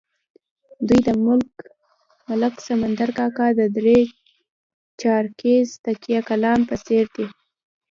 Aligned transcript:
دوی 0.87 0.99
د 1.07 1.09
ملک 2.29 2.55
سمندر 2.69 3.09
کاکا 3.17 3.47
د 3.59 3.61
درې 3.77 3.99
چارکیز 5.01 5.67
تکیه 5.85 6.19
کلام 6.29 6.59
په 6.69 6.75
څېر 6.85 7.05
دي. 7.15 7.27